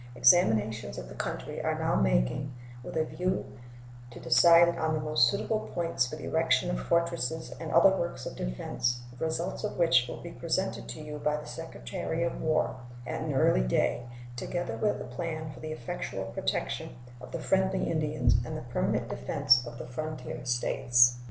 [0.15, 3.45] Examinations of the country are now making, with a view
[4.09, 8.25] to decide on the most suitable points for the erection of fortresses and other works
[8.25, 12.41] of defense, the results of which will be presented to you by the Secretary of
[12.41, 17.37] War at an early day, together with a plan for the effectual protection of the
[17.39, 21.17] friendly Indians and the permanent defense of the frontier States.